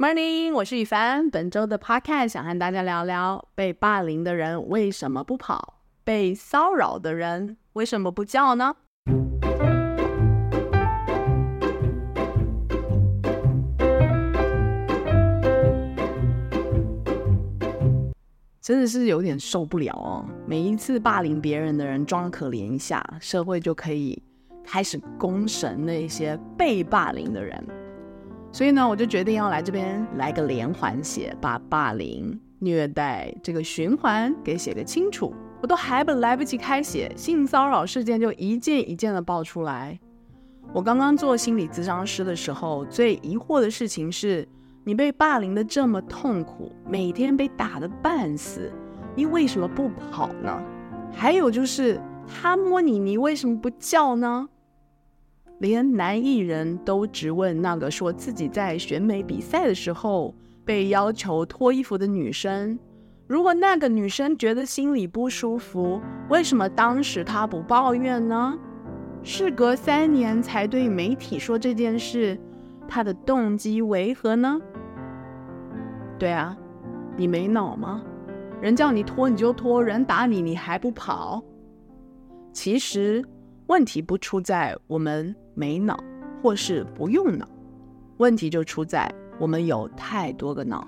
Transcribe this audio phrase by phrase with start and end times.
[0.00, 1.28] Morning，我是宇凡。
[1.28, 5.80] 本周的 Podcast 想和大家聊聊：被霸凌的人为什么不跑？
[6.04, 8.76] 被骚扰的人为什么不叫呢？
[18.62, 20.24] 真的是有点受不了哦！
[20.46, 24.22] 每一次霸凌别人的人装可怜一下，社会就可以
[24.64, 27.87] 开始公审那些被霸凌的人。
[28.50, 35.34] 所以呢，我就决定要来这边来个连环写，把霸凌、虐待这个循环给写个清楚。
[35.60, 39.98] 我都还不来不及开写，性骚扰事件就一件一件的爆出来。
[40.72, 44.46] 我刚刚做心理咨商师的时候，最疑惑的事情是：
[44.84, 48.72] 你被霸凌的这么痛苦，每天被打得半死，
[49.14, 50.62] 你为什么不跑呢？
[51.12, 54.48] 还有就是他摸你，你为什么不叫呢？
[55.58, 60.34] 连男艺人都质问那个说自己在选美比赛的时候
[60.64, 62.78] 被要求脱衣服的女生，
[63.26, 68.56] 如果那个女生觉得心里不舒服，为什么当时她不抱怨呢？
[69.22, 72.38] 事隔三年才对媒体说这件事，
[72.86, 74.60] 她的动机为何呢？
[76.18, 76.56] 对啊，
[77.16, 78.02] 你没脑吗？
[78.60, 81.42] 人叫你脱你就脱，人打你你还不跑？
[82.52, 83.24] 其实。
[83.68, 85.98] 问题不出在我们没脑，
[86.40, 87.44] 或是不用脑，
[88.18, 90.86] 问题就出在我们有太多个脑。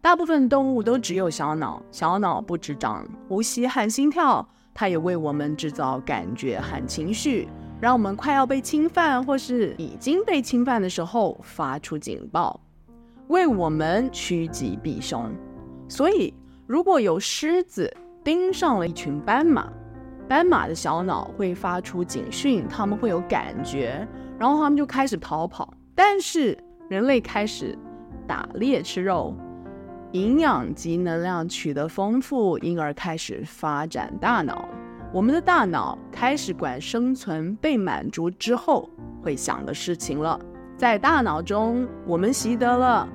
[0.00, 7.48] 大部分动物都只有小脑，小脑不只长呼吸和心跳，它也为我们制造感觉和情绪，
[7.80, 12.60] 让我们快要被侵犯或是已经被侵犯的时候发出警报，
[13.26, 15.28] 为我们趋吉避凶。
[15.88, 16.32] 所以，
[16.68, 17.92] 如果有狮子
[18.22, 19.72] 盯上了一群斑马，
[20.28, 24.06] 斑马的小脑会发出警讯，他们会有感觉，
[24.38, 25.72] 然后他们就开始逃跑。
[25.94, 27.78] 但是人类开始
[28.26, 29.34] 打猎吃肉，
[30.12, 34.68] 营养及能量取得丰富，因而开始发展大脑。
[35.12, 38.90] 我们的大脑开始管生存被满足之后
[39.22, 40.38] 会想的事情了。
[40.76, 43.08] 在大脑中，我们习得了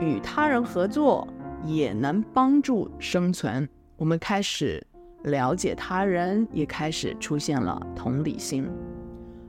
[0.00, 1.26] 与他人合作
[1.64, 3.66] 也能帮助生存。
[3.96, 4.84] 我们开始。
[5.24, 8.70] 了解他人，也开始出现了同理心，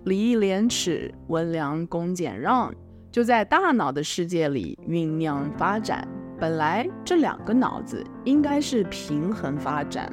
[0.06, 2.74] 礼义廉耻、温良恭俭让，
[3.12, 6.07] 就在大脑的世界里酝酿发展。
[6.40, 10.12] 本来这两个脑子应该是平衡发展，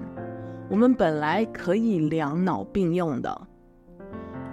[0.68, 3.48] 我们本来可以两脑并用的。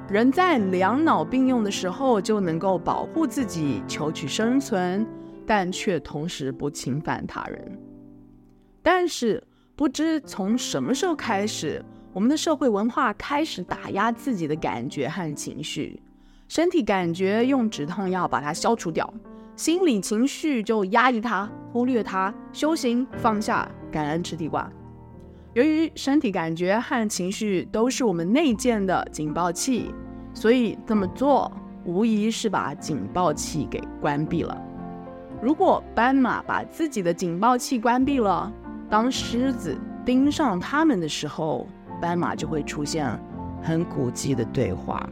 [0.08, 5.06] 人在两脑并用的时候，就能够保护自己、求取生存，
[5.46, 7.80] 但却同时不侵犯他人。
[8.82, 9.44] 但是。
[9.76, 16.00] 不知从什么时候开始，我们的社会文化开始打压自己的感觉和情绪，
[16.48, 19.12] 身体感觉用止痛药把它消除掉，
[19.56, 24.72] 心理情绪就压抑它、忽略它，修行放下，感恩吃地瓜。
[25.54, 29.92] 由于身体感觉和情绪都是我们内建的警报器，
[30.36, 31.52] 所以这么做
[31.84, 34.56] 无疑是把警报器给关闭了。
[35.42, 38.54] 如果斑马把自己的警报器关闭了，
[38.94, 41.66] 当狮子盯上他们的时候，
[42.00, 43.10] 斑马就会出现
[43.60, 45.10] 很古迹的对话。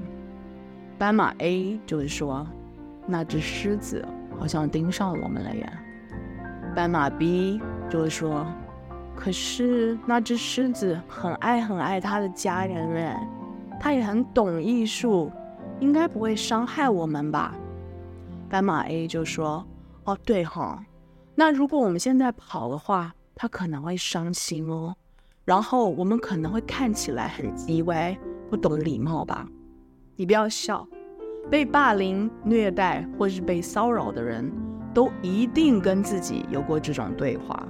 [0.99, 2.45] 斑马 A 就会说
[3.09, 5.73] ：“那只狮子好像盯上我们了呀。”
[6.75, 7.59] 斑马 B
[7.89, 8.45] 就会说
[9.17, 13.27] ：“可是那只狮子很爱很爱他的家人哎，
[13.79, 15.31] 他也很懂艺术，
[15.79, 17.55] 应该不会伤害我们吧？”
[18.47, 19.65] 斑马 A 就说
[20.05, 20.85] ：“哦，对哈，
[21.33, 24.95] 那如果我们现在跑的话。”他可能会伤心哦，
[25.45, 28.15] 然后我们可能会看起来很叽歪，
[28.51, 29.47] 不懂礼貌吧？
[30.15, 30.87] 你不要笑，
[31.49, 34.47] 被霸凌、虐待或是被骚扰的人
[34.93, 37.67] 都一定跟自己有过这种对话。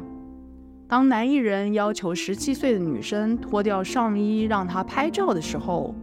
[0.90, 5.96] 当男艺人要求十七岁的女生脱掉上衣让他拍照的时候，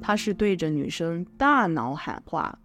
[0.00, 2.56] 他是对着女生大脑喊话。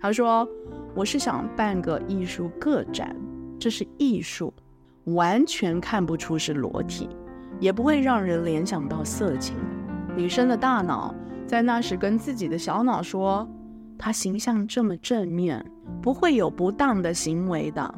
[0.00, 0.48] 他说
[0.96, 3.14] ：“我是想办个艺术个展，
[3.60, 4.50] 这是艺术。”
[5.14, 7.08] 完全看不出是裸体，
[7.60, 9.56] 也不会让人联想到色情。
[10.16, 11.14] 女生的大脑
[11.46, 13.48] 在那时跟自己的小脑说
[13.98, 15.64] ：“她形象这么正面，
[16.02, 17.94] 不会有不当的行为的。”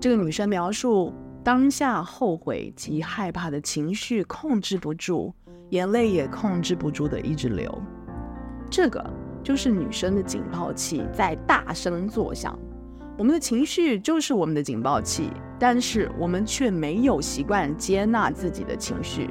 [0.00, 1.12] 这个女生描述
[1.42, 5.34] 当下后悔及害怕的情绪控制不住，
[5.70, 7.82] 眼泪也控制不住的一直流。
[8.70, 9.04] 这个
[9.42, 12.56] 就是女生的警报器在大声作响。
[13.18, 15.28] 我们的情绪就是我们的警报器，
[15.58, 19.28] 但是我们却没有习惯接纳自己的情绪。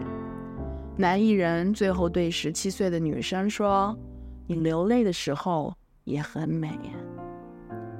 [0.98, 3.98] 男艺人最后对十七岁的女生说
[4.46, 5.74] ：“你流泪的时候
[6.04, 6.78] 也很美。”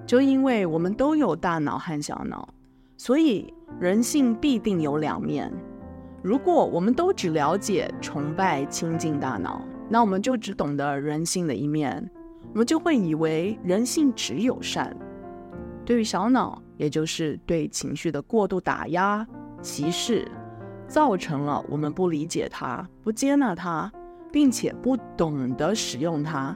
[0.06, 2.50] 就因为我们都有大脑和小脑，
[2.98, 5.50] 所以人性必定有两面。
[6.22, 12.12] 如果我们都只了解、崇拜、亲近大脑，那我们就只懂得人性的一面，
[12.52, 14.94] 我们就会以为人性只有善。
[15.88, 19.26] 对于小脑，也就是对情绪的过度打压、
[19.62, 20.30] 歧视，
[20.86, 23.90] 造成了我们不理解它、不接纳它，
[24.30, 26.54] 并且不懂得使用它。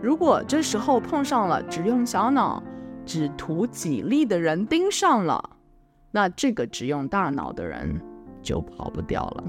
[0.00, 2.62] 如果这时候碰上了只用小脑、
[3.04, 5.50] 只图己利的人盯上了，
[6.12, 8.00] 那这个只用大脑的人
[8.40, 9.44] 就跑不掉了。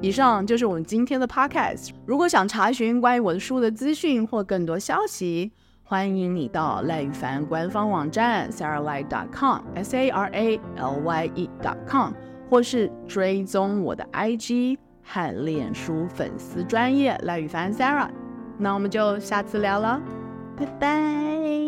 [0.00, 1.90] 以上就是我们今天的 podcast。
[2.04, 5.52] 如果想查询关于我的书的资讯或更多消息，
[5.84, 12.12] 欢迎你到赖宇凡官方网站 saralye.com，s a r a l y e dot com，
[12.48, 18.08] 或是追踪我的 IG 和脸书粉丝专业赖宇凡 Sarah。
[18.58, 20.00] 那我们就下次聊了，
[20.56, 21.61] 拜拜。